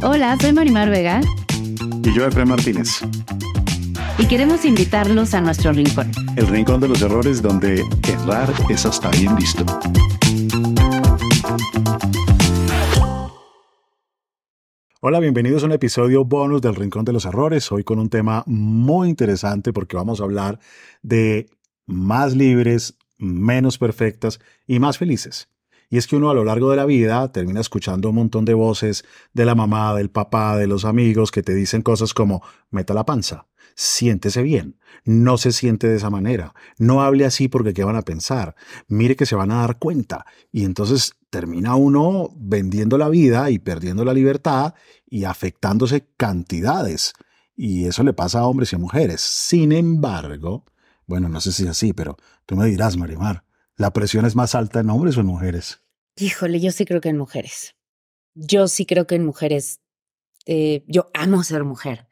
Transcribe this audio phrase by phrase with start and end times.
[0.00, 1.20] Hola, soy Marimar Vega.
[2.04, 3.00] Y yo, Efraín Martínez.
[4.16, 6.12] Y queremos invitarlos a nuestro rincón.
[6.36, 9.66] El rincón de los errores donde errar es hasta bien visto.
[15.00, 17.70] Hola, bienvenidos a un episodio bonus del Rincón de los Errores.
[17.72, 20.60] Hoy con un tema muy interesante porque vamos a hablar
[21.02, 21.50] de
[21.86, 25.48] más libres, menos perfectas y más felices.
[25.90, 28.54] Y es que uno a lo largo de la vida termina escuchando un montón de
[28.54, 32.92] voces de la mamá, del papá, de los amigos que te dicen cosas como, meta
[32.92, 37.84] la panza, siéntese bien, no se siente de esa manera, no hable así porque qué
[37.84, 38.54] van a pensar,
[38.88, 40.26] mire que se van a dar cuenta.
[40.52, 44.74] Y entonces termina uno vendiendo la vida y perdiendo la libertad
[45.06, 47.12] y afectándose cantidades.
[47.56, 49.20] Y eso le pasa a hombres y a mujeres.
[49.20, 50.64] Sin embargo,
[51.06, 52.16] bueno, no sé si es así, pero
[52.46, 53.44] tú me dirás, Marimar,
[53.78, 55.84] ¿La presión es más alta en hombres o en mujeres?
[56.16, 57.76] Híjole, yo sí creo que en mujeres.
[58.34, 59.80] Yo sí creo que en mujeres.
[60.46, 62.08] Eh, yo amo ser mujer,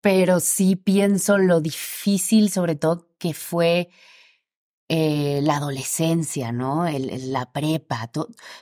[0.00, 3.90] pero sí pienso lo difícil, sobre todo, que fue
[4.88, 6.86] eh, la adolescencia, ¿no?
[6.88, 8.10] La prepa,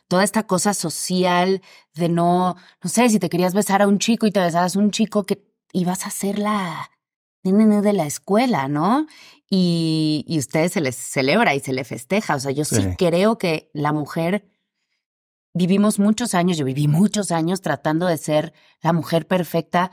[0.08, 1.62] toda esta cosa social
[1.94, 4.80] de no, no sé, si te querías besar a un chico y te besabas a
[4.80, 6.90] un chico que ibas a ser la
[7.44, 9.06] de la escuela, ¿no?
[9.50, 12.36] Y, y ustedes se les celebra y se le festeja.
[12.36, 14.48] O sea, yo sí, creo que la mujer
[15.52, 19.90] vivimos muchos años, yo viví muchos años tratando de ser la mujer perfecta.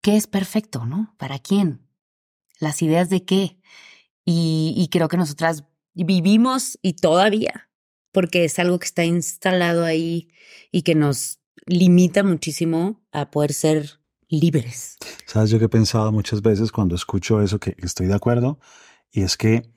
[0.00, 1.14] ¿Qué es perfecto, no?
[1.18, 1.88] ¿Para quién?
[2.60, 3.58] ¿Las ideas de qué?
[4.24, 7.70] Y, y creo que nosotras vivimos y todavía,
[8.12, 10.30] porque es algo que está instalado ahí
[10.70, 14.01] y que nos limita muchísimo a poder ser
[14.32, 14.96] libres.
[15.26, 18.58] Sabes, yo que he pensado muchas veces cuando escucho eso, que estoy de acuerdo,
[19.12, 19.70] y es que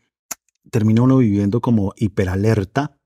[0.71, 2.97] termina uno viviendo como hiperalerta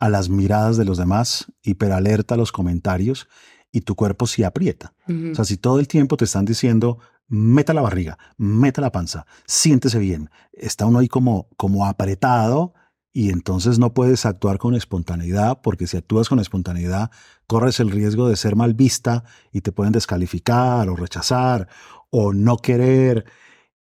[0.00, 3.28] a las miradas de los demás, hiperalerta a los comentarios,
[3.70, 4.94] y tu cuerpo se aprieta.
[5.06, 6.98] O sea, si todo el tiempo te están diciendo,
[7.28, 12.74] meta la barriga, meta la panza, siéntese bien, está uno ahí como, como apretado
[13.12, 17.10] y entonces no puedes actuar con espontaneidad porque si actúas con espontaneidad
[17.46, 21.68] corres el riesgo de ser mal vista y te pueden descalificar o rechazar
[22.10, 23.24] o no querer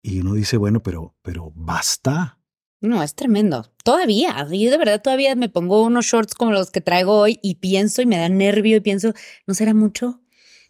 [0.02, 2.38] y uno dice, bueno, pero pero basta.
[2.80, 3.72] No, es tremendo.
[3.82, 7.56] Todavía, yo de verdad todavía me pongo unos shorts como los que traigo hoy y
[7.56, 9.14] pienso y me da nervio y pienso,
[9.46, 10.20] ¿no será mucho?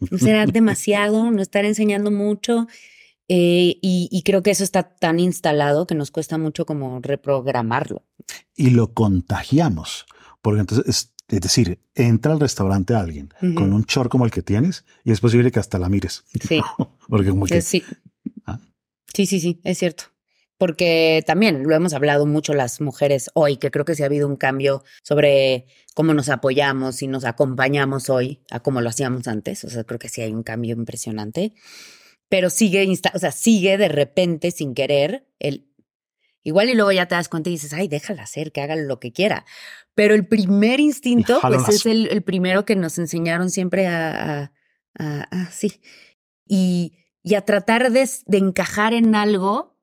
[0.09, 1.29] ¿No será demasiado?
[1.29, 2.67] ¿No estar enseñando mucho?
[3.29, 8.03] Eh, y, creo que eso está tan instalado que nos cuesta mucho como reprogramarlo.
[8.55, 10.05] Y lo contagiamos,
[10.41, 14.85] porque entonces, es, decir, entra al restaurante alguien con un short como el que tienes
[15.03, 16.23] y es posible que hasta la mires.
[16.47, 16.61] Sí.
[17.09, 17.61] porque como que...
[17.61, 17.83] Sí.
[18.45, 18.59] ¿Ah?
[19.13, 20.05] sí, sí, sí, es cierto.
[20.57, 24.27] Porque también lo hemos hablado mucho las mujeres hoy, que creo que sí ha habido
[24.27, 29.65] un cambio sobre cómo nos apoyamos y nos acompañamos hoy a cómo lo hacíamos antes.
[29.65, 31.53] O sea, creo que sí hay un cambio impresionante
[32.29, 35.67] pero sigue, o sea, sigue de repente sin querer el
[36.47, 39.01] Igual y luego ya te das cuenta y dices, ay, déjala hacer, que haga lo
[39.01, 39.43] que quiera.
[39.95, 44.53] Pero el primer instinto, pues es el, primero que nos enseñaron siempre a,
[44.97, 45.81] a, sí.
[46.47, 49.77] Y, y, a tratar de, de, encajar en algo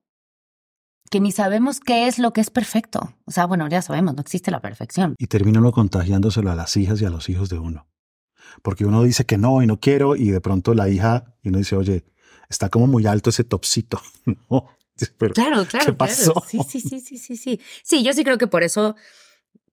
[1.11, 3.15] que ni sabemos qué es lo que es perfecto.
[3.25, 5.13] O sea, bueno, ya sabemos, no existe la perfección.
[5.19, 7.87] Y termina uno contagiándoselo a las hijas y a los hijos de uno.
[8.63, 11.59] Porque uno dice que no y no quiero y de pronto la hija, y uno
[11.59, 12.05] dice, oye,
[12.49, 14.01] está como muy alto ese topcito.
[15.33, 15.85] claro, claro.
[15.85, 16.43] ¿Qué pasó?
[16.47, 17.59] Sí, sí, sí, sí, sí, sí.
[17.83, 18.95] Sí, yo sí creo que por eso,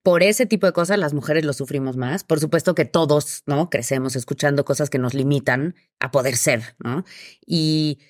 [0.02, 2.24] por ese tipo de cosas, las mujeres lo sufrimos más.
[2.24, 3.70] Por supuesto que todos, ¿no?
[3.70, 7.04] Crecemos escuchando cosas que nos limitan a poder ser, ¿no?
[7.46, 8.00] Y,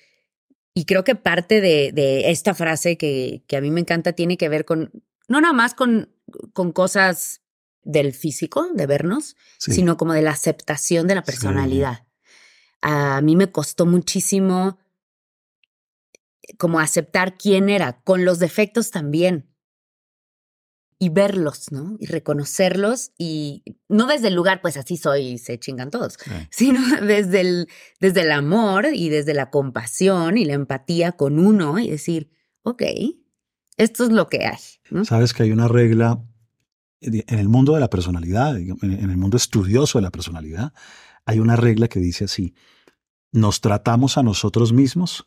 [0.73, 4.37] y creo que parte de, de esta frase que, que, a mí me encanta tiene
[4.37, 4.91] que ver con,
[5.27, 6.09] no nada más con,
[6.53, 7.41] con cosas
[7.83, 12.05] del físico, de vernos, sino como de la aceptación de la personalidad.
[12.85, 14.77] A mí me costó muchísimo
[16.57, 19.49] como aceptar quién era, con los defectos también.
[20.99, 21.95] Y verlos, ¿no?
[21.99, 26.17] Y reconocerlos y no desde el lugar, pues así soy y se chingan todos,
[26.49, 27.67] sino desde el,
[28.01, 32.31] desde el amor y desde la compasión y la empatía con uno y decir,
[32.63, 32.83] ok,
[33.77, 35.03] esto es lo que hay.
[35.05, 36.21] Sabes que hay una regla
[36.99, 40.73] en el mundo de la personalidad, en el mundo estudioso de la personalidad,
[41.25, 42.53] hay una regla que dice así,
[43.31, 45.23] nos tratamos a nosotros mismos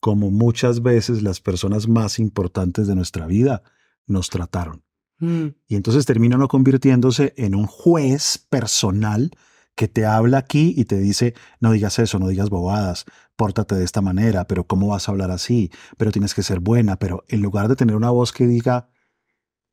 [0.00, 3.62] como muchas veces las personas más importantes de nuestra vida
[4.06, 4.84] nos trataron.
[5.18, 5.48] Mm.
[5.66, 9.32] Y entonces termina no convirtiéndose en un juez personal
[9.74, 13.04] que te habla aquí y te dice, no digas eso, no digas bobadas,
[13.36, 15.70] pórtate de esta manera, pero ¿cómo vas a hablar así?
[15.96, 18.88] Pero tienes que ser buena, pero en lugar de tener una voz que diga,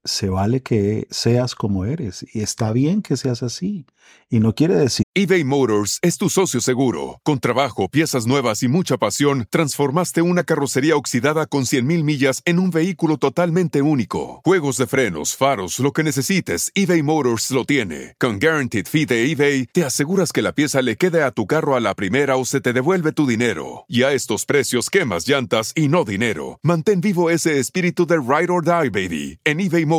[0.05, 3.85] se vale que seas como eres y está bien que seas así.
[4.29, 5.03] Y no quiere decir...
[5.15, 7.19] eBay Motors es tu socio seguro.
[7.23, 12.59] Con trabajo, piezas nuevas y mucha pasión, transformaste una carrocería oxidada con 100.000 millas en
[12.59, 14.41] un vehículo totalmente único.
[14.43, 18.13] Juegos de frenos, faros, lo que necesites, eBay Motors lo tiene.
[18.19, 21.75] Con Guaranteed Fee de eBay, te aseguras que la pieza le quede a tu carro
[21.75, 23.85] a la primera o se te devuelve tu dinero.
[23.87, 26.59] Y a estos precios, quemas llantas y no dinero.
[26.61, 29.94] Mantén vivo ese espíritu de Ride or Die, baby, en eBay Motors.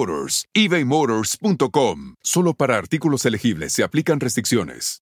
[0.55, 2.15] ebaymotors.com.
[2.23, 5.01] Solo para artículos elegibles se aplican restricciones.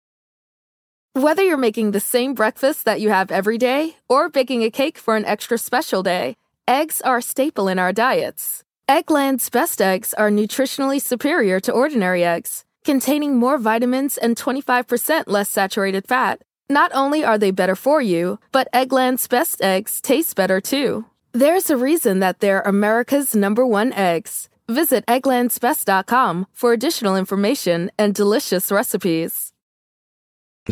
[1.13, 4.97] Whether you're making the same breakfast that you have every day or baking a cake
[4.97, 6.37] for an extra special day,
[6.69, 8.63] eggs are a staple in our diets.
[8.87, 15.49] Eggland's best eggs are nutritionally superior to ordinary eggs, containing more vitamins and 25% less
[15.49, 16.41] saturated fat.
[16.69, 21.03] Not only are they better for you, but Eggland's best eggs taste better too.
[21.33, 24.47] There's a reason that they're America's number one eggs.
[24.71, 29.51] Visit egglandsbest.com for additional information and delicious recipes.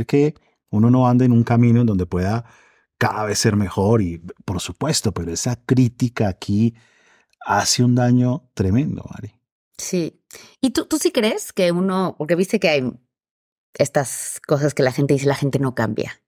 [0.07, 0.33] Que
[0.71, 2.45] uno no ande en un camino en donde pueda
[2.97, 6.75] cada vez ser mejor y por supuesto, pero esa crítica aquí
[7.45, 9.33] hace un daño tremendo, Mari.
[9.77, 10.21] Sí.
[10.61, 12.93] ¿Y tú, tú sí crees que uno, porque viste que hay
[13.73, 16.21] estas cosas que la gente dice, la gente no cambia.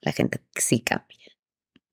[0.00, 1.18] La gente sí cambia.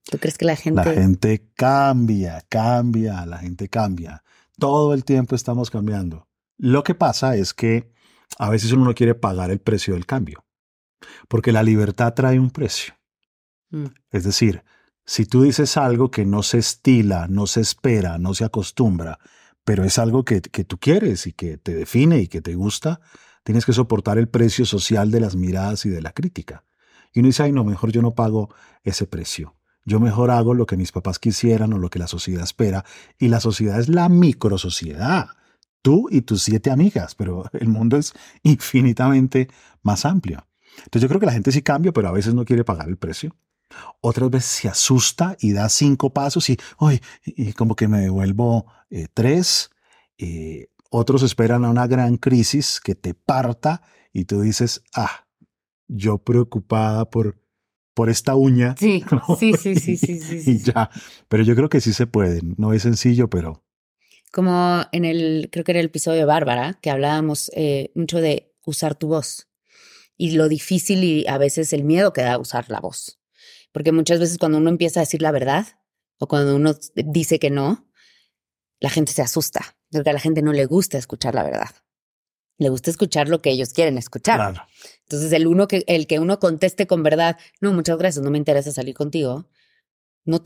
[0.03, 0.83] ¿Tú crees que la gente...
[0.83, 4.23] La gente cambia, cambia, la gente cambia.
[4.59, 6.27] Todo el tiempo estamos cambiando.
[6.57, 7.91] Lo que pasa es que
[8.37, 10.45] a veces uno no quiere pagar el precio del cambio,
[11.27, 12.93] porque la libertad trae un precio.
[13.71, 13.85] Mm.
[14.11, 14.63] Es decir,
[15.05, 19.19] si tú dices algo que no se estila, no se espera, no se acostumbra,
[19.63, 23.01] pero es algo que, que tú quieres y que te define y que te gusta,
[23.43, 26.65] tienes que soportar el precio social de las miradas y de la crítica.
[27.13, 28.53] Y uno dice, ay, no, mejor yo no pago
[28.83, 29.55] ese precio.
[29.89, 32.85] Yo mejor hago lo que mis papás quisieran o lo que la sociedad espera.
[33.17, 35.29] Y la sociedad es la microsociedad.
[35.81, 38.13] Tú y tus siete amigas, pero el mundo es
[38.43, 39.49] infinitamente
[39.81, 40.47] más amplio.
[40.77, 42.97] Entonces yo creo que la gente sí cambia, pero a veces no quiere pagar el
[42.97, 43.35] precio.
[43.99, 48.67] Otras veces se asusta y da cinco pasos y, uy, y como que me devuelvo
[48.91, 49.71] eh, tres.
[50.19, 53.81] Eh, otros esperan a una gran crisis que te parta
[54.13, 55.25] y tú dices, ah,
[55.87, 57.41] yo preocupada por
[57.93, 58.75] por esta uña.
[58.77, 59.03] Sí,
[59.39, 60.89] sí, sí, sí, sí, sí, Y ya.
[61.27, 62.41] Pero yo creo que sí se puede.
[62.57, 63.63] No es sencillo, pero.
[64.31, 68.53] Como en el, creo que era el episodio de Bárbara, que hablábamos eh, mucho de
[68.65, 69.47] usar tu voz
[70.17, 73.19] y lo difícil y a veces el miedo que da usar la voz.
[73.71, 75.65] Porque muchas veces cuando uno empieza a decir la verdad
[76.19, 77.89] o cuando uno dice que no,
[78.79, 81.69] la gente se asusta, porque a la gente no le gusta escuchar la verdad
[82.59, 84.67] le gusta escuchar lo que ellos quieren escuchar.
[85.03, 88.37] Entonces, el, uno que, el que uno conteste con verdad, no, muchas gracias, no me
[88.37, 89.47] interesa salir contigo,
[90.25, 90.41] no,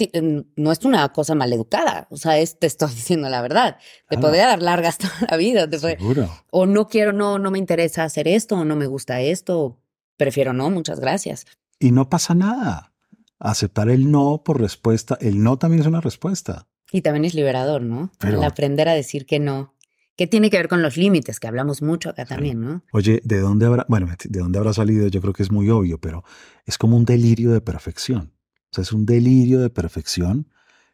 [0.56, 2.08] no es una cosa maleducada.
[2.12, 3.78] O sea, es, te estoy diciendo la verdad.
[4.08, 5.68] Te podría dar largas toda la vida.
[5.78, 6.30] Seguro.
[6.52, 9.80] o no quiero, no, no me interesa hacer esto, o no me gusta esto,
[10.16, 11.46] prefiero no, muchas gracias.
[11.80, 12.94] Y no pasa nada.
[13.40, 16.68] Aceptar el no por respuesta, el no también es una respuesta.
[16.92, 18.12] Y también es liberador, ¿no?
[18.22, 19.73] el aprender a decir que no
[20.16, 22.84] que tiene que ver con los límites, que hablamos mucho acá también, ¿no?
[22.92, 25.08] Oye, ¿de dónde habrá, bueno, de dónde habrá salido?
[25.08, 26.24] Yo creo que es muy obvio, pero
[26.66, 28.34] es como un delirio de perfección.
[28.72, 30.50] O sea, es un delirio de perfección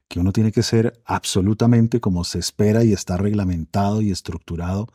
[0.08, 4.88] que uno tiene que ser absolutamente como se espera y está reglamentado y estructurado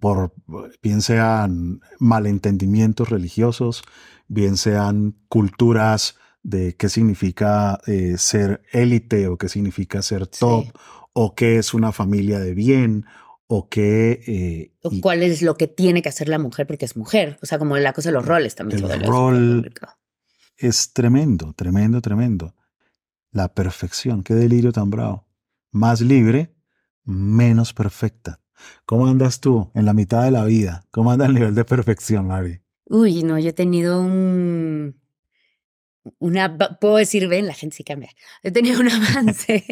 [0.00, 0.34] por,
[0.82, 3.82] bien sean malentendimientos religiosos,
[4.28, 10.66] bien sean culturas de qué significa eh, ser élite o qué significa ser top,
[11.12, 13.06] o qué es una familia de bien,
[13.48, 14.22] o qué...
[14.26, 17.38] Eh, o cuál es lo que tiene que hacer la mujer porque es mujer.
[17.42, 18.84] O sea, como la cosa de los roles también.
[18.84, 19.72] El rol
[20.56, 22.54] es tremendo, tremendo, tremendo.
[23.30, 25.26] La perfección, qué delirio tan bravo.
[25.70, 26.54] Más libre,
[27.04, 28.40] menos perfecta.
[28.84, 30.86] ¿Cómo andas tú en la mitad de la vida?
[30.90, 32.60] ¿Cómo anda el nivel de perfección, Mari?
[32.86, 35.00] Uy, no, yo he tenido un...
[36.18, 38.10] Una, puedo decir, ven, la gente sí cambia.
[38.42, 39.64] He tenido un avance.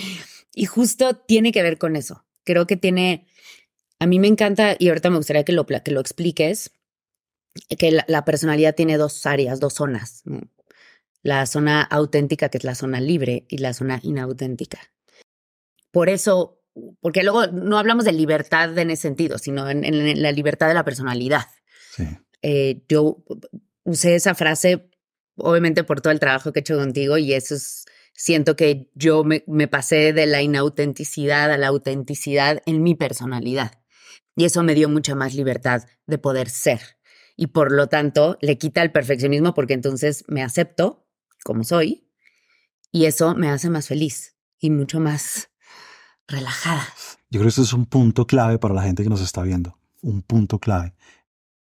[0.54, 2.26] y justo tiene que ver con eso.
[2.48, 3.26] Creo que tiene,
[3.98, 6.70] a mí me encanta, y ahorita me gustaría que lo, que lo expliques,
[7.78, 10.22] que la, la personalidad tiene dos áreas, dos zonas.
[11.22, 14.78] La zona auténtica, que es la zona libre, y la zona inauténtica.
[15.90, 16.62] Por eso,
[17.02, 20.74] porque luego no hablamos de libertad en ese sentido, sino en, en la libertad de
[20.74, 21.44] la personalidad.
[21.94, 22.04] Sí.
[22.40, 23.22] Eh, yo
[23.84, 24.88] usé esa frase,
[25.36, 27.84] obviamente, por todo el trabajo que he hecho contigo, y eso es,
[28.18, 33.80] siento que yo me, me pasé de la inautenticidad a la autenticidad en mi personalidad.
[34.36, 36.98] Y eso me dio mucha más libertad de poder ser.
[37.36, 41.06] Y por lo tanto, le quita el perfeccionismo porque entonces me acepto
[41.44, 42.10] como soy
[42.90, 45.50] y eso me hace más feliz y mucho más
[46.26, 46.88] relajada.
[47.30, 49.78] Yo creo que eso es un punto clave para la gente que nos está viendo.
[50.02, 50.94] Un punto clave.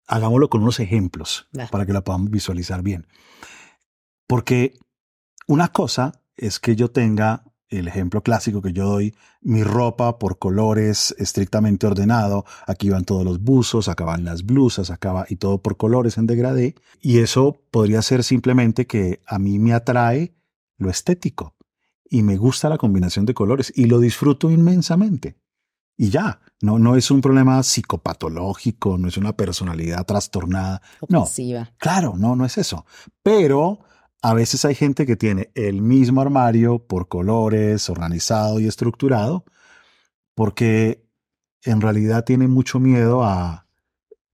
[0.08, 1.68] Hagámoslo con unos ejemplos Va.
[1.68, 3.06] para que la podamos visualizar bien.
[4.28, 4.80] Porque
[5.46, 10.40] una cosa es que yo tenga el ejemplo clásico que yo doy, mi ropa por
[10.40, 15.36] colores estrictamente ordenado, aquí van todos los buzos, acá van las blusas, acá va y
[15.36, 20.34] todo por colores en degradé, y eso podría ser simplemente que a mí me atrae
[20.78, 21.56] lo estético
[22.10, 25.36] y me gusta la combinación de colores y lo disfruto inmensamente.
[26.00, 30.82] Y ya, no, no es un problema psicopatológico, no es una personalidad trastornada.
[31.10, 31.26] No.
[31.80, 32.86] Claro, no, no es eso.
[33.24, 33.80] Pero
[34.22, 39.46] a veces hay gente que tiene el mismo armario por colores, organizado y estructurado,
[40.34, 41.08] porque
[41.64, 43.68] en realidad tiene mucho miedo a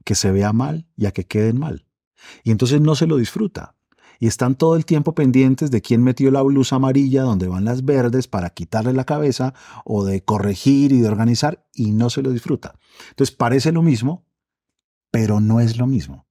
[0.05, 1.85] que se vea mal y a que queden mal.
[2.43, 3.75] Y entonces no se lo disfruta.
[4.19, 7.83] Y están todo el tiempo pendientes de quién metió la blusa amarilla donde van las
[7.83, 12.31] verdes para quitarle la cabeza o de corregir y de organizar y no se lo
[12.31, 12.79] disfruta.
[13.09, 14.25] Entonces parece lo mismo,
[15.11, 16.25] pero no es lo mismo.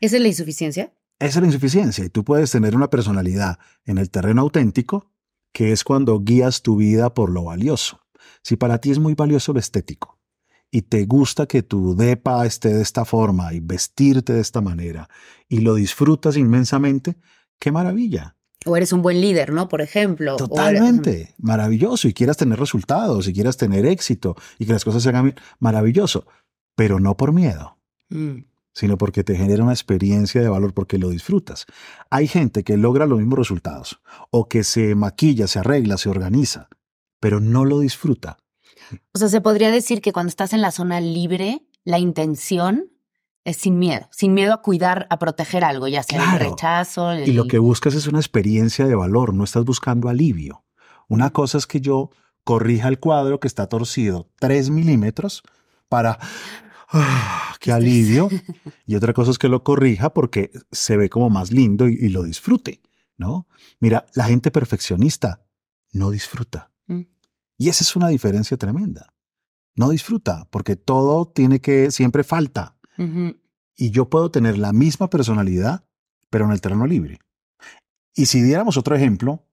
[0.00, 0.94] ¿Esa es la insuficiencia?
[1.18, 5.10] Esa es la insuficiencia y tú puedes tener una personalidad en el terreno auténtico,
[5.52, 8.00] que es cuando guías tu vida por lo valioso.
[8.42, 10.18] Si para ti es muy valioso lo estético
[10.70, 15.08] y te gusta que tu depa esté de esta forma y vestirte de esta manera
[15.48, 17.16] y lo disfrutas inmensamente,
[17.58, 18.36] qué maravilla.
[18.66, 19.68] O eres un buen líder, ¿no?
[19.68, 20.32] Por ejemplo.
[20.36, 22.06] eres- Totalmente, maravilloso.
[22.08, 25.36] Y quieras tener resultados, y quieras tener éxito y que las cosas se hagan bien,
[25.58, 26.26] maravilloso.
[26.76, 27.78] Pero no por miedo
[28.10, 28.44] Mm.
[28.78, 31.66] Sino porque te genera una experiencia de valor porque lo disfrutas.
[32.10, 36.68] Hay gente que logra los mismos resultados o que se maquilla, se arregla, se organiza,
[37.18, 38.38] pero no lo disfruta.
[39.12, 42.92] O sea, se podría decir que cuando estás en la zona libre, la intención
[43.42, 47.18] es sin miedo, sin miedo a cuidar, a proteger algo, ya sea el rechazo.
[47.18, 50.64] Y lo que buscas es una experiencia de valor, no estás buscando alivio.
[51.08, 52.10] Una cosa es que yo
[52.44, 55.42] corrija el cuadro que está torcido 3 milímetros
[55.88, 56.20] para...
[56.90, 58.28] ¡Ah, ¡Qué alivio!
[58.86, 62.08] Y otra cosa es que lo corrija porque se ve como más lindo y, y
[62.08, 62.80] lo disfrute,
[63.18, 63.46] ¿no?
[63.80, 65.44] Mira, la gente perfeccionista
[65.92, 66.72] no disfruta.
[66.86, 67.02] Mm.
[67.58, 69.12] Y esa es una diferencia tremenda.
[69.74, 72.76] No disfruta porque todo tiene que, siempre falta.
[73.76, 75.84] Y yo puedo tener la misma personalidad,
[76.30, 77.20] pero en el terreno libre.
[78.12, 79.46] Y si diéramos otro ejemplo,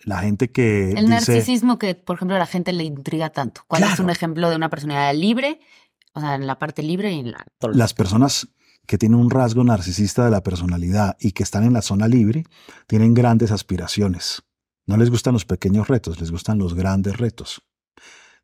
[0.00, 3.62] la gente que El dice, narcisismo que, por ejemplo, a la gente le intriga tanto.
[3.66, 5.60] ¿Cuál es un ejemplo de una personalidad libre?
[6.14, 7.44] O sea, en la parte libre y en la...
[7.72, 8.48] las personas
[8.86, 12.44] que tienen un rasgo narcisista de la personalidad y que están en la zona libre,
[12.86, 14.42] tienen grandes aspiraciones.
[14.86, 17.62] No les gustan los pequeños retos, les gustan los grandes retos.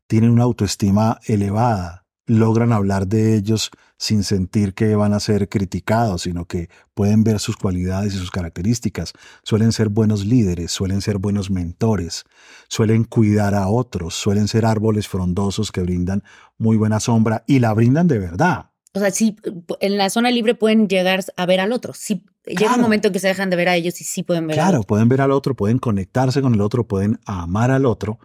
[0.05, 6.23] Tienen una autoestima elevada, logran hablar de ellos sin sentir que van a ser criticados,
[6.23, 9.13] sino que pueden ver sus cualidades y sus características.
[9.43, 12.23] Suelen ser buenos líderes, suelen ser buenos mentores,
[12.67, 16.23] suelen cuidar a otros, suelen ser árboles frondosos que brindan
[16.57, 18.71] muy buena sombra y la brindan de verdad.
[18.93, 19.35] O sea, sí,
[19.81, 21.93] en la zona libre pueden llegar a ver al otro.
[21.93, 22.75] Sí, llega Claro.
[22.75, 24.65] un momento en que se dejan de ver a ellos y sí pueden ver al
[24.65, 24.87] Claro, otro.
[24.87, 28.19] pueden ver al otro, pueden conectarse con el otro, pueden amar al otro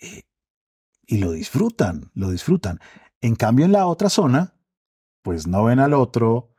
[0.00, 0.22] eh,
[1.06, 2.78] y lo disfrutan, lo disfrutan.
[3.24, 4.54] En cambio, en la otra zona,
[5.22, 6.52] pues no ven al otro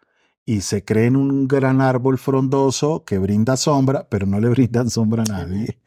[0.45, 5.23] y se creen un gran árbol frondoso que brinda sombra, pero no le brindan sombra
[5.23, 5.79] a nadie.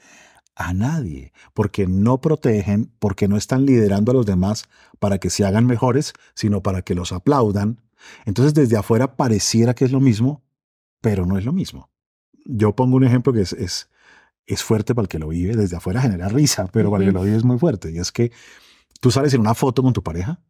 [0.54, 4.68] A nadie, porque no protegen, porque no están liderando a los demás
[4.98, 7.80] para que se hagan mejores, sino para que los aplaudan.
[8.24, 10.42] Entonces, desde afuera pareciera que es lo mismo,
[11.00, 11.90] pero no es lo mismo
[12.48, 13.90] yo pongo un ejemplo que es, es,
[14.46, 17.14] es fuerte para el que lo vive, desde afuera genera risa, pero para el que
[17.14, 17.92] lo vive es muy fuerte.
[17.92, 18.32] Y es que
[19.00, 20.40] tú sales en una foto con tu pareja,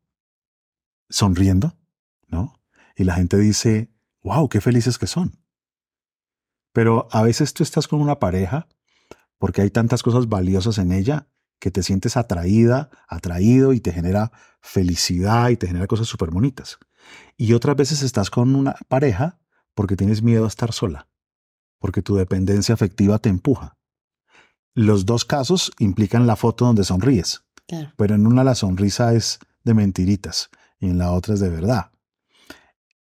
[1.09, 1.77] sonriendo,
[2.27, 2.61] ¿no?
[2.97, 3.91] Y la gente dice,
[4.23, 5.39] wow, qué felices que son.
[6.73, 8.69] Pero a veces tú estás con una pareja
[9.39, 14.33] porque hay tantas cosas valiosas en ella que te sientes atraída, atraído y te genera
[14.61, 16.79] felicidad y te genera cosas súper bonitas.
[17.37, 19.39] Y otras veces estás con una pareja
[19.75, 21.09] porque tienes miedo a estar sola,
[21.79, 23.77] porque tu dependencia afectiva te empuja.
[24.75, 27.45] Los dos casos implican la foto donde sonríes,
[27.97, 30.51] pero en una la sonrisa es de mentiritas
[30.81, 31.91] y en la otra es de verdad.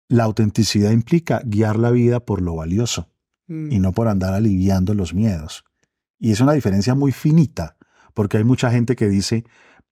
[0.08, 3.08] La autenticidad implica guiar la vida por lo valioso
[3.46, 3.80] y Mm.
[3.80, 5.64] no por andar aliviando los miedos.
[6.18, 7.76] Y es una diferencia muy finita,
[8.12, 9.44] porque hay mucha gente que dice,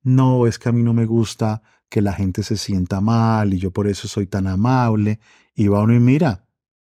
[0.03, 3.59] no, es que a mí no me gusta que la gente se sienta mal y
[3.59, 5.21] yo por eso soy tan amable.
[5.55, 6.45] Y va uno y mira,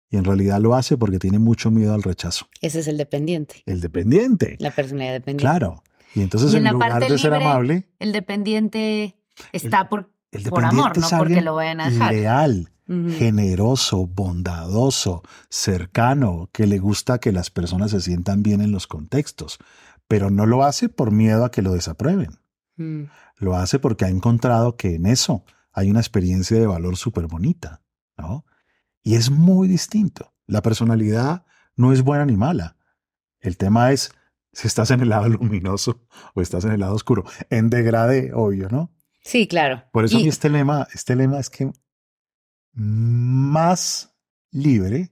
[0.09, 2.47] y en realidad lo hace porque tiene mucho miedo al rechazo.
[2.61, 4.57] Ese es el dependiente, El dependiente.
[4.59, 5.41] la personalidad dependiente.
[5.41, 5.83] Claro.
[6.13, 9.15] Y entonces Y en, lugar parte de ser libre, amable, El dependiente
[9.53, 12.13] está por, el por amor, no es porque lo vayan a dejar.
[12.13, 18.87] leal, generoso, bondadoso, cercano, que le gusta que las personas se sientan bien en los
[18.87, 19.59] contextos,
[20.07, 22.39] pero no lo hace por miedo a que lo desaprueben.
[22.75, 23.03] Mm.
[23.37, 27.81] Lo hace porque ha encontrado que en eso hay una experiencia de valor súper bonita,
[28.17, 28.45] ¿no?
[29.03, 30.33] Y es muy distinto.
[30.45, 31.45] La personalidad
[31.75, 32.77] no es buena ni mala.
[33.39, 34.13] El tema es
[34.53, 37.23] si estás en el lado luminoso o estás en el lado oscuro.
[37.49, 38.91] En degradé, obvio, ¿no?
[39.21, 39.83] Sí, claro.
[39.91, 41.71] Por eso a mí este lema, este lema es que
[42.73, 44.13] más
[44.51, 45.11] libre,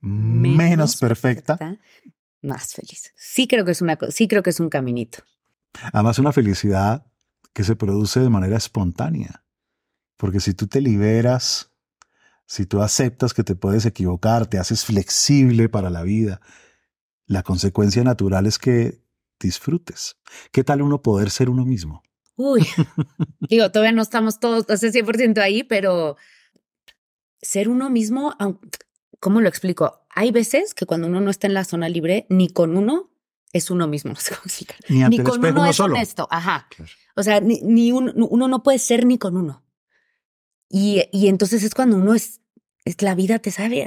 [0.00, 1.58] menos, perfecta,
[2.40, 3.12] más feliz.
[3.16, 5.18] Sí creo que es una sí creo que es un caminito.
[5.92, 7.06] además una felicidad
[7.52, 9.44] que se produce de manera espontánea.
[10.16, 11.70] Porque si tú te liberas,
[12.46, 16.40] si tú aceptas que te puedes equivocar, te haces flexible para la vida,
[17.26, 19.02] la consecuencia natural es que
[19.40, 20.16] disfrutes.
[20.52, 22.02] ¿Qué tal uno poder ser uno mismo?
[22.36, 22.66] Uy,
[23.40, 26.16] digo, todavía no estamos todos, o sea, 100% ahí, pero
[27.40, 28.34] ser uno mismo,
[29.20, 30.00] ¿cómo lo explico?
[30.10, 33.10] Hay veces que cuando uno no está en la zona libre, ni con uno
[33.52, 34.12] es uno mismo.
[34.14, 34.66] no sé.
[34.88, 35.94] Ni Ni con uno uno es solo.
[35.94, 36.68] honesto, ajá.
[36.74, 36.90] Claro.
[37.16, 39.62] O sea, ni, ni un- uno no puede ser ni con uno.
[40.70, 42.40] Y, y entonces es cuando uno es,
[42.86, 43.86] es la vida te sabe.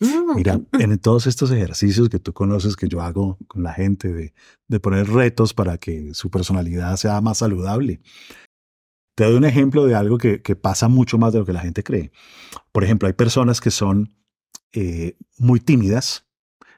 [0.34, 4.34] Mira, en todos estos ejercicios que tú conoces que yo hago con la gente de,
[4.68, 8.00] de poner retos para que su personalidad sea más saludable,
[9.14, 11.60] te doy un ejemplo de algo que, que pasa mucho más de lo que la
[11.60, 12.10] gente cree.
[12.72, 14.14] Por ejemplo, hay personas que son
[14.72, 16.26] eh, muy tímidas,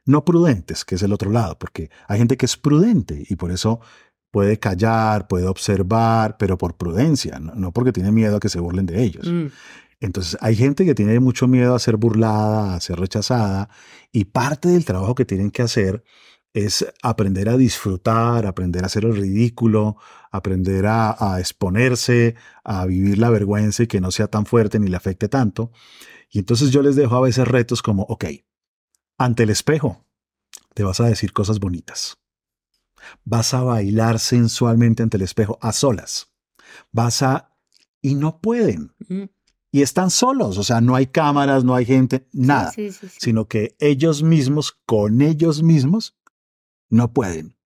[0.05, 3.53] no prudentes, que es el otro lado, porque hay gente que es prudente y por
[3.53, 3.81] eso
[4.33, 8.59] puede callar, puede observar, pero por prudencia, no, no porque tiene miedo a que se
[8.59, 9.29] burlen de ellos.
[9.29, 9.47] mm.
[10.03, 13.69] Entonces, hay gente que tiene mucho miedo a ser burlada, a ser rechazada,
[14.11, 16.03] y parte del trabajo que tienen que hacer
[16.53, 19.97] es aprender a disfrutar, aprender a hacer el ridículo,
[20.33, 22.35] aprender a, exponerse,
[22.65, 25.71] a vivir la vergüenza y que no sea tan fuerte ni le afecte tanto.
[26.31, 28.25] Y entonces yo les dejo a veces retos como, ok,
[29.19, 30.05] ante el espejo
[30.75, 32.19] te vas a decir cosas bonitas.
[33.25, 36.33] Vas a bailar sensualmente ante el espejo a solas.
[36.91, 37.57] Vas a...
[38.03, 38.93] Y no pueden.
[39.75, 43.17] Y están solos, o sea, no hay cámaras, no hay gente, nada, Sí, sí, sí.
[43.19, 46.15] sino que ellos mismos, con ellos mismos,
[46.91, 47.57] no pueden.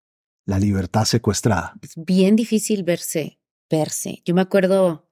[0.45, 1.75] La libertad secuestrada.
[1.83, 4.23] Es bien difícil verse, verse.
[4.25, 5.11] Yo me acuerdo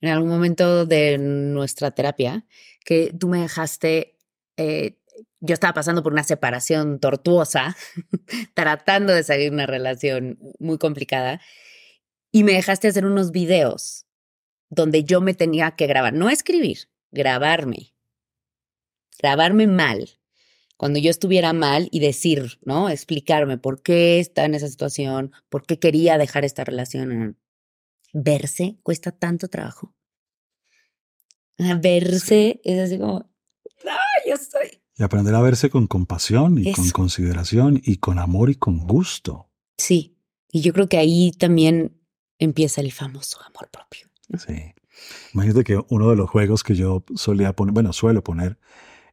[0.00, 2.46] en algún momento de nuestra terapia
[2.82, 4.16] que tú me dejaste,
[4.56, 4.98] eh,
[5.40, 7.76] yo estaba pasando por una separación tortuosa,
[8.54, 11.42] tratando de salir de una relación muy complicada,
[12.30, 14.06] y me dejaste hacer unos videos
[14.72, 17.94] donde yo me tenía que grabar, no escribir, grabarme,
[19.18, 20.08] grabarme mal,
[20.78, 22.88] cuando yo estuviera mal y decir, ¿no?
[22.88, 27.38] Explicarme por qué estaba en esa situación, por qué quería dejar esta relación.
[28.14, 29.94] Verse cuesta tanto trabajo.
[31.58, 33.30] Ah, Verse es así como,
[33.84, 33.92] no,
[34.26, 34.82] yo soy.
[34.96, 39.50] Y aprender a verse con compasión y con consideración y con amor y con gusto.
[39.76, 40.16] Sí,
[40.50, 42.00] Y yo creo que ahí también
[42.38, 44.11] empieza el famoso amor propio.
[44.38, 44.74] Sí.
[45.34, 48.58] Imagínate que uno de los juegos que yo solía poner, bueno, suelo poner,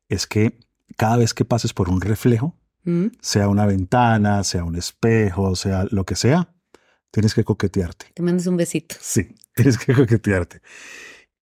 [0.07, 0.59] es que
[0.97, 3.07] cada vez que pases por un reflejo, ¿Mm?
[3.21, 6.53] sea una ventana, sea un espejo, sea lo que sea,
[7.11, 8.07] tienes que coquetearte.
[8.13, 8.95] Te mandas un besito.
[8.99, 10.61] Sí, tienes que coquetearte.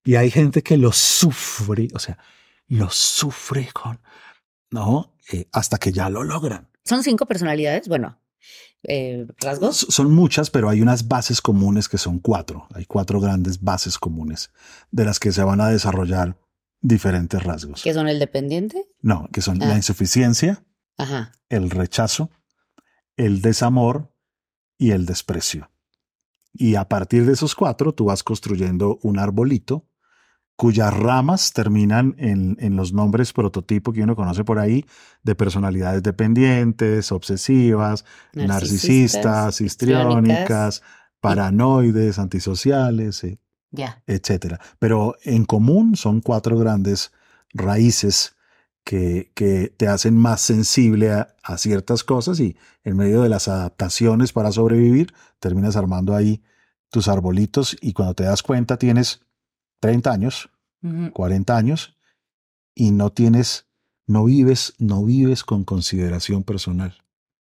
[0.04, 2.18] Y hay gente que lo sufre, o sea,
[2.68, 4.00] lo sufre con,
[4.70, 5.16] ¿no?
[5.32, 6.68] Eh, hasta que ya lo logran.
[6.84, 8.18] Son cinco personalidades, bueno,
[8.84, 9.86] eh, rasgos.
[9.90, 12.66] Son muchas, pero hay unas bases comunes que son cuatro.
[12.74, 14.50] Hay cuatro grandes bases comunes
[14.90, 16.38] de las que se van a desarrollar
[16.80, 17.82] diferentes rasgos.
[17.82, 18.86] que son el dependiente.
[19.02, 19.66] No, que son Ah.
[19.66, 20.64] la insuficiencia,
[20.96, 21.32] Ajá.
[21.48, 22.30] el rechazo,
[23.16, 24.12] el desamor
[24.78, 25.70] y el desprecio.
[26.52, 29.87] Y a partir de esos cuatro, tú vas construyendo un arbolito
[30.58, 34.84] cuyas ramas terminan en, en los nombres prototipo que uno conoce por ahí
[35.22, 40.82] de personalidades dependientes, obsesivas, narcisistas, histriónicas,
[41.20, 43.38] paranoides, antisociales, eh,
[43.70, 44.02] Ya.
[44.08, 44.58] etcétera.
[44.80, 47.12] Pero en común son cuatro grandes
[47.54, 48.34] raíces
[48.82, 53.46] que, que te hacen más sensible a, a ciertas cosas y en medio de las
[53.46, 56.42] adaptaciones para sobrevivir, terminas armando ahí
[56.90, 59.20] tus arbolitos y cuando te das cuenta tienes
[59.80, 60.50] 30 años,
[60.82, 61.10] Ujú.
[61.12, 61.96] 40 años
[62.74, 63.66] y no tienes,
[64.06, 66.96] no vives, no vives con consideración personal,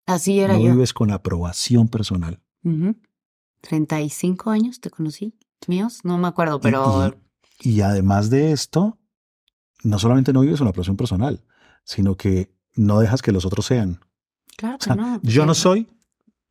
[0.07, 0.73] Así era no yo.
[0.73, 2.41] vives con aprobación personal.
[2.63, 2.97] Ujú.
[3.63, 5.35] 35 años te conocí.
[5.67, 7.15] Míos, no me acuerdo, pero
[7.61, 8.99] Y, y además de esto,
[9.83, 11.43] no solamente no vives una aprobación personal,
[11.85, 14.01] sino que no dejas que los otros sean.
[14.57, 15.21] claro O que sea, no.
[15.23, 15.89] yo no soy,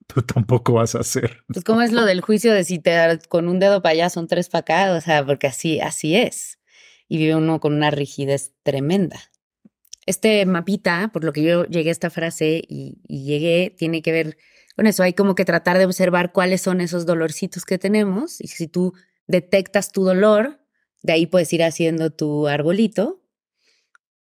[0.07, 1.43] tú tampoco vas a ser.
[1.47, 4.27] Pues cómo es lo del juicio de si te con un dedo para allá son
[4.27, 6.59] tres para acá, o sea, porque así, así es.
[7.07, 9.19] Y vive uno con una rigidez tremenda.
[10.05, 14.11] Este mapita, por lo que yo llegué a esta frase y, y llegué, tiene que
[14.11, 14.37] ver
[14.75, 15.03] con eso.
[15.03, 18.39] Hay como que tratar de observar cuáles son esos dolorcitos que tenemos.
[18.41, 18.93] Y si tú
[19.27, 20.59] detectas tu dolor,
[21.01, 23.21] de ahí puedes ir haciendo tu arbolito.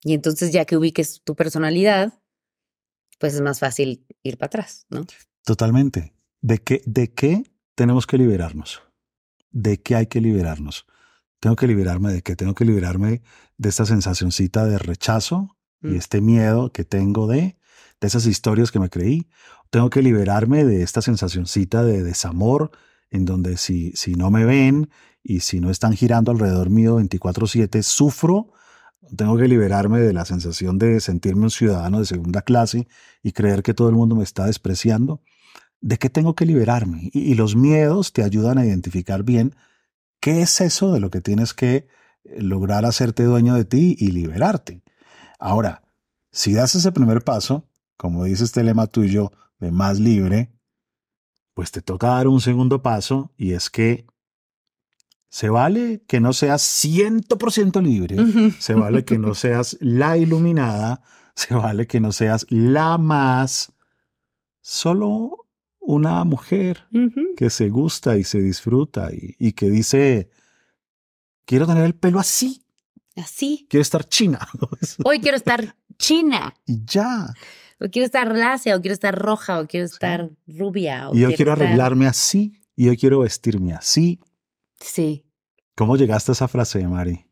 [0.01, 2.21] Y entonces, ya que ubiques tu personalidad,
[3.19, 5.05] pues es más fácil ir para atrás, ¿no?
[5.49, 6.13] Totalmente.
[6.41, 7.41] ¿De qué, ¿De qué
[7.73, 8.83] tenemos que liberarnos?
[9.49, 10.85] ¿De qué hay que liberarnos?
[11.39, 12.35] Tengo que liberarme de qué?
[12.35, 13.23] Tengo que liberarme
[13.57, 15.95] de esta sensacioncita de rechazo y Mm.
[15.95, 17.57] este miedo que tengo de,
[17.99, 19.27] de esas historias que me creí.
[19.71, 22.69] Tengo que liberarme de esta sensacioncita de desamor
[23.09, 24.91] en donde si, si no me ven
[25.23, 28.51] y si no están girando alrededor mío 24/7, sufro.
[29.17, 32.87] Tengo que liberarme de la sensación de sentirme un ciudadano de segunda clase
[33.23, 35.23] y creer que todo el mundo me está despreciando.
[35.81, 37.09] ¿De qué tengo que liberarme?
[37.13, 39.55] Y, y los miedos te ayudan a identificar bien
[40.19, 41.87] qué es eso de lo que tienes que
[42.23, 44.83] eh, lograr hacerte dueño de ti y liberarte.
[45.39, 45.83] Ahora,
[46.31, 50.51] si das ese primer paso, como dice este lema tuyo de más libre,
[51.53, 54.05] pues te toca dar un segundo paso y es que
[55.29, 58.15] se vale que no seas 100% libre,
[58.59, 61.03] se vale que no seas la iluminada,
[61.35, 63.73] se vale que no seas la más,
[64.61, 65.48] solo
[65.79, 66.87] una mujer
[67.37, 70.29] que se gusta y se disfruta y, y que dice,
[71.45, 72.63] quiero tener el pelo así,
[73.15, 73.65] Así.
[73.69, 74.39] quiero estar china.
[75.03, 77.33] Hoy quiero estar china, y ya.
[77.79, 81.09] o quiero estar lacia, o quiero estar roja, o quiero estar rubia.
[81.09, 84.19] O Y yo quiero arreglarme así y yo quiero vestirme así.
[84.79, 85.25] Sí.
[85.75, 87.25] ¿Cómo llegaste a esa frase, Mari?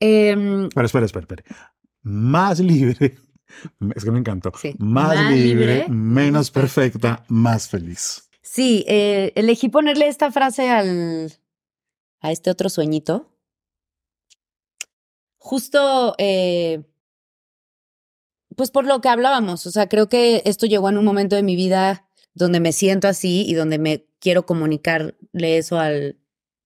[0.00, 1.74] Em, Espera, espera, espera, espera.
[2.02, 3.18] Más libre.
[3.96, 4.52] Es que me encantó.
[4.60, 4.74] Sí.
[4.78, 8.28] Más, Más libre, libre, menos perfecta, más feliz.
[8.42, 11.32] sí, eh, elegí ponerle esta frase al
[12.20, 13.32] a este otro sueñito.
[15.38, 16.82] Justo, eh,
[18.56, 21.42] pues por lo que hablábamos, o sea, creo que esto llegó en un momento de
[21.42, 25.14] mi vida donde me siento así y donde me quiero comunicarle
[25.58, 26.18] eso al,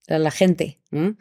[0.08, 0.80] a la gente.
[0.90, 1.16] ¿no?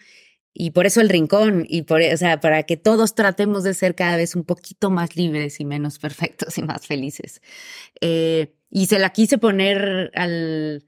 [0.53, 3.95] Y por eso el rincón, y por, o sea, para que todos tratemos de ser
[3.95, 7.41] cada vez un poquito más libres y menos perfectos y más felices.
[8.01, 10.85] Eh, y se la quise poner al,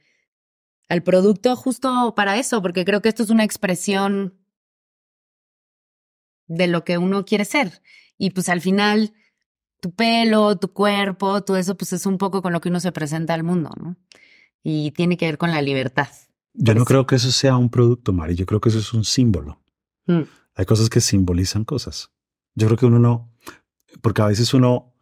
[0.90, 4.38] al producto justo para eso, porque creo que esto es una expresión
[6.48, 7.82] de lo que uno quiere ser.
[8.18, 9.14] Y pues al final,
[9.80, 12.92] tu pelo, tu cuerpo, todo eso, pues es un poco con lo que uno se
[12.92, 13.98] presenta al mundo, ¿no?
[14.64, 16.10] Y tiene que ver con la libertad.
[16.54, 18.36] Yo no Pues- creo que eso sea un producto, Mari.
[18.36, 19.62] Yo creo que eso es un símbolo.
[20.06, 20.22] Mm.
[20.56, 22.12] Hay cosas que simbolizan cosas.
[22.56, 23.32] Yo creo que uno no,
[24.02, 24.94] porque a veces uno,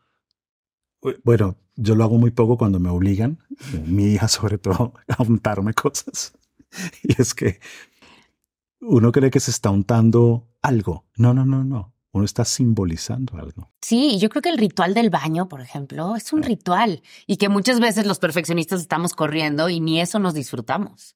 [1.23, 3.39] bueno, yo lo hago muy poco cuando me obligan,
[3.85, 6.33] mi hija sobre todo, a untarme cosas.
[7.03, 7.59] Y es que
[8.79, 11.05] uno cree que se está untando algo.
[11.17, 11.93] No, no, no, no.
[12.13, 13.71] uno está simbolizando algo.
[13.81, 17.49] Sí, yo creo que el ritual del baño, por ejemplo, es un ritual y que
[17.49, 21.15] muchas veces los perfeccionistas estamos corriendo y ni eso nos disfrutamos.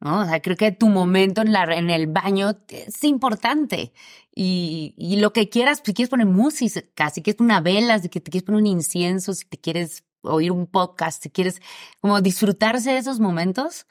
[0.00, 0.20] ¿No?
[0.20, 3.92] O sea, creo que tu momento en, la, en el baño es importante.
[4.34, 8.20] Y, y lo que quieras, si quieres poner música, si quieres una vela, si te
[8.22, 11.60] quieres poner un incienso, si te quieres oír un podcast, si quieres
[12.00, 13.86] como disfrutarse de esos momentos,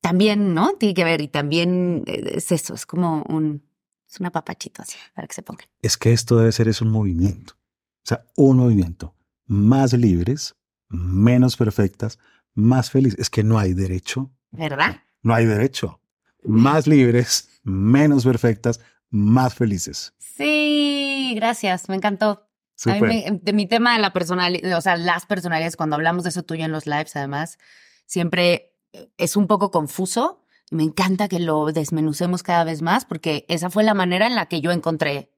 [0.00, 0.74] también, ¿no?
[0.74, 3.62] Tiene que ver y también eh, es eso, es como un,
[4.08, 5.66] es una papachito así, para que se pongan.
[5.80, 7.54] Es que esto debe ser es un movimiento.
[7.54, 9.14] O sea, un movimiento.
[9.46, 10.54] Más libres,
[10.88, 12.18] menos perfectas,
[12.54, 13.18] más felices.
[13.18, 14.30] Es que no hay derecho.
[14.52, 15.02] ¿Verdad?
[15.22, 16.00] No hay derecho.
[16.44, 20.14] Más libres, menos perfectas, más felices.
[20.18, 22.48] Sí, gracias, me encantó.
[22.86, 26.24] A mí me, de mi tema de la personalidad, o sea, las personalidades, cuando hablamos
[26.24, 27.58] de eso tuyo en los lives, además,
[28.06, 28.74] siempre
[29.18, 33.84] es un poco confuso me encanta que lo desmenucemos cada vez más porque esa fue
[33.84, 35.30] la manera en la que yo encontré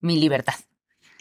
[0.00, 0.54] mi libertad.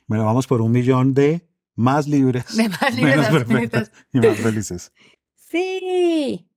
[0.07, 4.37] Bueno, vamos por un millón de más libres, de más libres menos perfectas y más
[4.37, 4.91] felices.
[5.47, 6.49] Sí,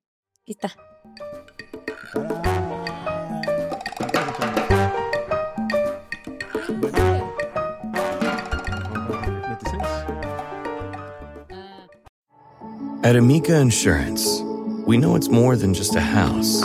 [0.49, 0.75] aquí está.
[13.05, 14.43] At Amica Insurance,
[14.87, 16.63] we know it's more than just a house.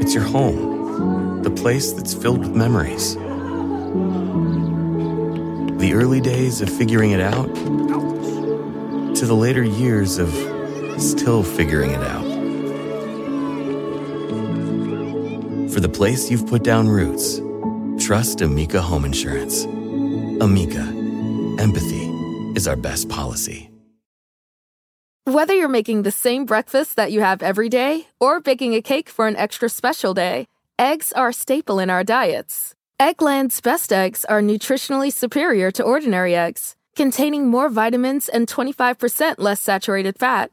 [0.00, 3.16] It's your home, the place that's filled with memories.
[5.78, 7.54] The early days of figuring it out
[9.16, 10.53] to the later years of
[10.98, 12.24] still figuring it out.
[15.72, 17.40] For the place you've put down roots,
[17.98, 19.64] trust Amica Home Insurance.
[19.64, 20.82] Amica,
[21.58, 22.06] empathy
[22.54, 23.70] is our best policy.
[25.26, 29.08] Whether you're making the same breakfast that you have every day or baking a cake
[29.08, 32.74] for an extra special day, eggs are a staple in our diets.
[33.00, 39.60] Eggland's best eggs are nutritionally superior to ordinary eggs, containing more vitamins and 25% less
[39.60, 40.52] saturated fat.